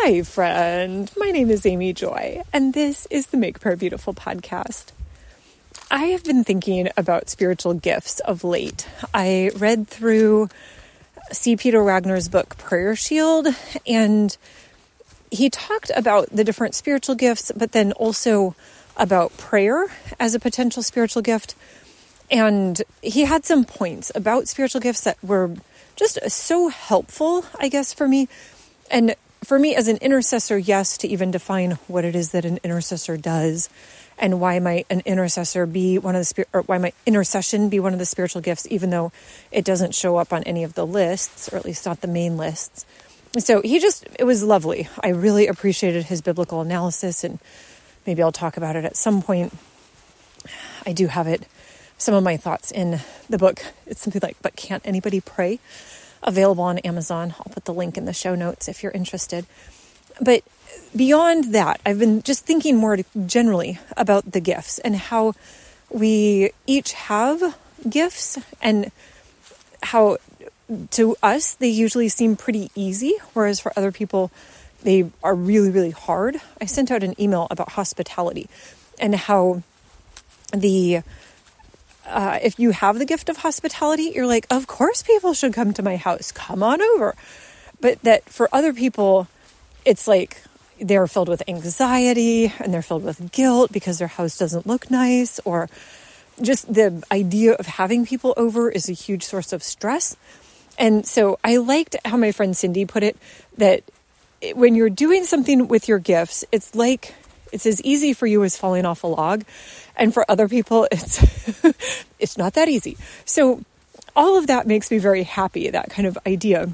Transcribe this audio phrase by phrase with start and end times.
[0.00, 1.10] Hi, friend.
[1.16, 4.92] My name is Amy Joy, and this is the Make Prayer Beautiful podcast.
[5.90, 8.86] I have been thinking about spiritual gifts of late.
[9.14, 10.50] I read through
[11.32, 11.56] C.
[11.56, 13.48] Peter Wagner's book, Prayer Shield,
[13.86, 14.36] and
[15.30, 18.54] he talked about the different spiritual gifts, but then also
[18.98, 19.86] about prayer
[20.20, 21.54] as a potential spiritual gift.
[22.30, 25.56] And he had some points about spiritual gifts that were
[25.96, 28.28] just so helpful, I guess, for me.
[28.90, 29.16] And
[29.46, 33.16] for me as an intercessor, yes, to even define what it is that an intercessor
[33.16, 33.70] does
[34.18, 37.78] and why might an intercessor be one of the spirit or why might intercession be
[37.78, 39.12] one of the spiritual gifts even though
[39.52, 42.36] it doesn't show up on any of the lists or at least not the main
[42.36, 42.84] lists.
[43.38, 44.88] So he just it was lovely.
[45.00, 47.38] I really appreciated his biblical analysis and
[48.04, 49.52] maybe i'll talk about it at some point.
[50.84, 51.46] I do have it
[51.98, 52.98] some of my thoughts in
[53.30, 53.62] the book.
[53.86, 55.60] It's something like but can't anybody pray
[56.22, 57.34] available on Amazon.
[57.38, 59.46] I'll put the link in the show notes if you're interested.
[60.20, 60.42] But
[60.94, 65.34] beyond that, I've been just thinking more generally about the gifts and how
[65.90, 67.56] we each have
[67.88, 68.90] gifts and
[69.82, 70.18] how
[70.90, 74.30] to us they usually seem pretty easy, whereas for other people
[74.82, 76.40] they are really, really hard.
[76.60, 78.48] I sent out an email about hospitality
[78.98, 79.62] and how
[80.52, 81.02] the
[82.06, 85.72] uh, if you have the gift of hospitality, you're like, of course people should come
[85.74, 86.32] to my house.
[86.32, 87.14] Come on over.
[87.80, 89.28] But that for other people,
[89.84, 90.42] it's like
[90.80, 95.40] they're filled with anxiety and they're filled with guilt because their house doesn't look nice
[95.44, 95.68] or
[96.40, 100.16] just the idea of having people over is a huge source of stress.
[100.78, 103.16] And so I liked how my friend Cindy put it
[103.56, 103.82] that
[104.54, 107.14] when you're doing something with your gifts, it's like
[107.52, 109.44] it's as easy for you as falling off a log.
[109.96, 111.22] And for other people, it's,
[112.18, 112.96] it's not that easy.
[113.24, 113.62] So
[114.14, 116.70] all of that makes me very happy, that kind of idea.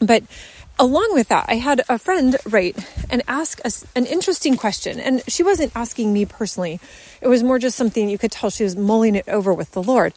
[0.00, 0.24] But
[0.78, 2.76] along with that, I had a friend write
[3.10, 4.98] and ask us an interesting question.
[4.98, 6.80] And she wasn't asking me personally,
[7.20, 9.82] it was more just something you could tell she was mulling it over with the
[9.82, 10.14] Lord,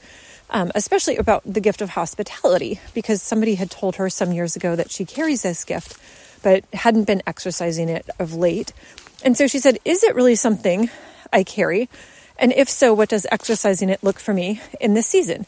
[0.49, 4.75] um, especially about the gift of hospitality, because somebody had told her some years ago
[4.75, 5.97] that she carries this gift,
[6.43, 8.73] but hadn't been exercising it of late.
[9.23, 10.89] And so she said, Is it really something
[11.31, 11.89] I carry?
[12.39, 15.45] And if so, what does exercising it look for me in this season?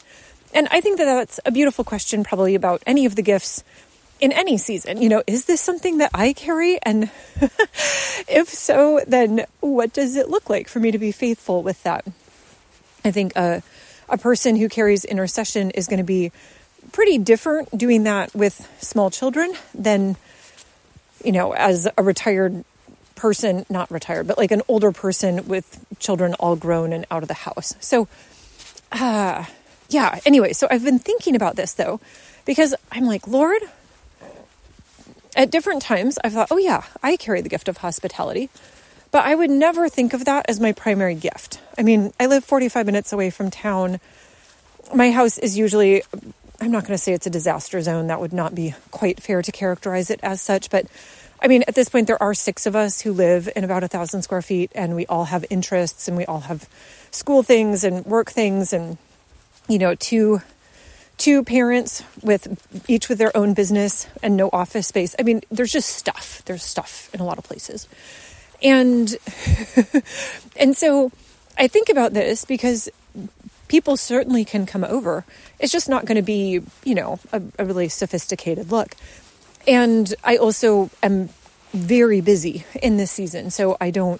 [0.53, 3.63] And I think that that's a beautiful question, probably about any of the gifts
[4.19, 5.01] in any season.
[5.01, 6.79] You know, is this something that I carry?
[6.81, 7.11] And
[8.27, 12.05] if so, then what does it look like for me to be faithful with that?
[13.05, 13.61] I think a,
[14.09, 16.31] a person who carries intercession is going to be
[16.91, 20.17] pretty different doing that with small children than,
[21.23, 22.65] you know, as a retired
[23.19, 27.27] person, not retired, but like an older person with children all grown and out of
[27.27, 27.75] the house.
[27.81, 28.07] So,
[28.93, 29.43] uh,
[29.89, 31.99] yeah, anyway, so I've been thinking about this though,
[32.45, 33.61] because I'm like, Lord,
[35.35, 38.49] at different times I've thought, oh yeah, I carry the gift of hospitality,
[39.11, 41.59] but I would never think of that as my primary gift.
[41.77, 43.99] I mean, I live 45 minutes away from town.
[44.95, 46.03] My house is usually,
[46.61, 49.41] I'm not going to say it's a disaster zone, that would not be quite fair
[49.41, 50.85] to characterize it as such, but
[51.41, 53.87] I mean, at this point, there are six of us who live in about a
[53.87, 56.67] thousand square feet, and we all have interests and we all have
[57.11, 58.97] school things and work things, and
[59.67, 60.41] you know, two
[61.17, 62.47] two parents with
[62.89, 65.15] each with their own business and no office space.
[65.19, 66.41] I mean, there's just stuff.
[66.45, 67.87] There's stuff in a lot of places,
[68.61, 69.15] and
[70.57, 71.11] and so
[71.57, 72.89] I think about this because
[73.69, 75.25] people certainly can come over.
[75.59, 78.95] It's just not going to be, you know, a, a really sophisticated look.
[79.69, 81.29] And I also am
[81.73, 84.19] very busy in this season, so I don't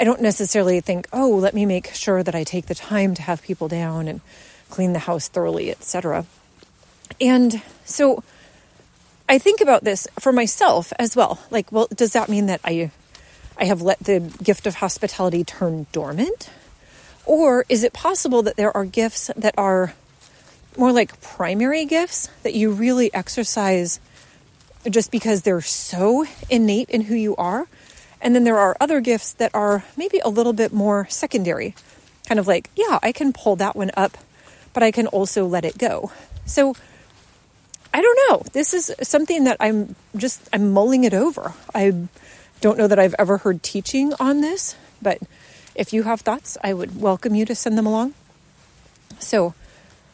[0.00, 3.22] I don't necessarily think, "Oh, let me make sure that I take the time to
[3.22, 4.22] have people down and
[4.70, 6.24] clean the house thoroughly, etc."
[7.20, 8.24] And so
[9.28, 11.38] I think about this for myself as well.
[11.50, 12.90] Like, well, does that mean that I
[13.58, 16.48] I have let the gift of hospitality turn dormant?
[17.26, 19.92] Or is it possible that there are gifts that are
[20.78, 24.00] more like primary gifts that you really exercise
[24.88, 27.66] just because they're so innate in who you are.
[28.20, 31.74] And then there are other gifts that are maybe a little bit more secondary,
[32.28, 34.16] kind of like, yeah, I can pull that one up,
[34.72, 36.12] but I can also let it go.
[36.46, 36.74] So
[37.92, 38.42] I don't know.
[38.52, 41.52] This is something that I'm just, I'm mulling it over.
[41.74, 42.06] I
[42.60, 45.18] don't know that I've ever heard teaching on this, but
[45.74, 48.14] if you have thoughts, I would welcome you to send them along.
[49.18, 49.54] So,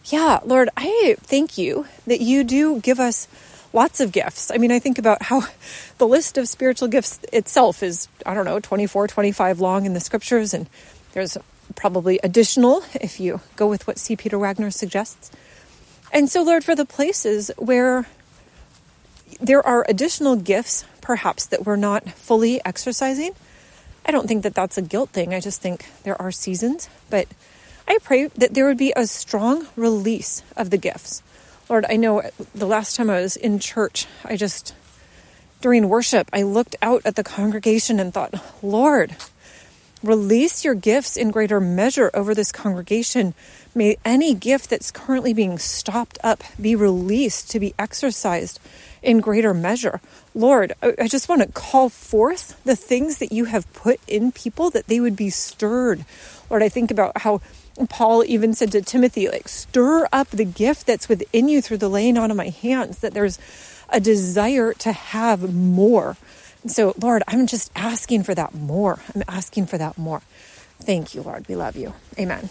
[0.06, 3.28] yeah, Lord, I thank you that you do give us
[3.72, 4.50] lots of gifts.
[4.50, 5.42] I mean, I think about how
[5.98, 10.00] the list of spiritual gifts itself is, I don't know, 24, 25 long in the
[10.00, 10.68] scriptures, and
[11.12, 11.36] there's
[11.74, 14.16] probably additional if you go with what C.
[14.16, 15.30] Peter Wagner suggests.
[16.12, 18.06] And so, Lord, for the places where
[19.40, 23.32] there are additional gifts, perhaps, that we're not fully exercising.
[24.06, 25.34] I don't think that that's a guilt thing.
[25.34, 26.88] I just think there are seasons.
[27.10, 27.28] But
[27.86, 31.22] I pray that there would be a strong release of the gifts.
[31.68, 32.22] Lord, I know
[32.54, 34.74] the last time I was in church, I just,
[35.60, 39.14] during worship, I looked out at the congregation and thought, Lord,
[40.02, 43.34] release your gifts in greater measure over this congregation.
[43.74, 48.60] May any gift that's currently being stopped up be released to be exercised
[49.02, 50.00] in greater measure.
[50.34, 54.70] Lord, I just want to call forth the things that you have put in people
[54.70, 56.04] that they would be stirred.
[56.48, 57.40] Lord, I think about how
[57.86, 61.88] Paul even said to Timothy, like, stir up the gift that's within you through the
[61.88, 63.38] laying on of my hands, that there's
[63.88, 66.16] a desire to have more.
[66.62, 68.98] And so, Lord, I'm just asking for that more.
[69.14, 70.22] I'm asking for that more.
[70.80, 71.46] Thank you, Lord.
[71.48, 71.94] We love you.
[72.18, 72.50] Amen.